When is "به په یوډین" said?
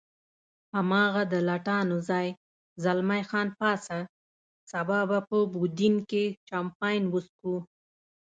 5.09-5.95